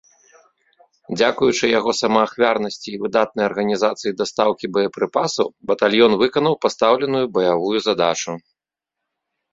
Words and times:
Дзякуючы 1.17 1.65
яго 1.79 1.91
самаахвярнасці 2.01 2.89
і 2.93 3.01
выдатнай 3.03 3.45
арганізацыі 3.49 4.15
дастаўкі 4.21 4.71
боепрыпасаў 4.79 5.47
батальён 5.73 6.11
выканаў 6.25 6.53
пастаўленую 6.67 7.23
баявую 7.37 7.77
задачу. 7.91 8.31